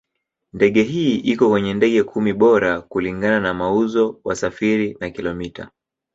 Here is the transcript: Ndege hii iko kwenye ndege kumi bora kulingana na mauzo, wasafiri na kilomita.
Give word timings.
Ndege 0.53 0.83
hii 0.83 1.15
iko 1.15 1.49
kwenye 1.49 1.73
ndege 1.73 2.03
kumi 2.03 2.33
bora 2.33 2.81
kulingana 2.81 3.39
na 3.39 3.53
mauzo, 3.53 4.19
wasafiri 4.23 4.97
na 4.99 5.09
kilomita. 5.09 5.69